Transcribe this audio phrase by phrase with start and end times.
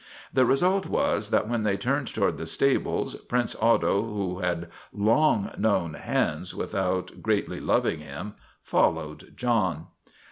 [0.33, 5.51] The result was that when they turned toward the stables, Prince Otto, who had long
[5.59, 8.33] known Hans without greatly loving him,
[8.63, 9.89] followed John.